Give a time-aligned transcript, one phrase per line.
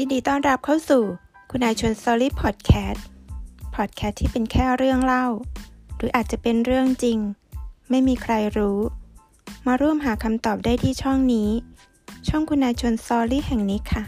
[0.00, 1.04] ยินดีต้อนรับเข้าสู่
[1.50, 3.06] คุณนายชน story พอดแคสต์
[3.74, 5.26] พอดแคสต์ที่เป็นแค่เรื่องเล่า
[5.96, 7.18] หรืออาจจะเป็นเรื่องจริง
[7.90, 8.78] ไม่มีใครรู้
[9.66, 11.50] มาร่วมหาคำตอบได้ที่ช่องนี้
[12.28, 14.02] ช่องคุณนายชน story แห่งนี้ค่ะ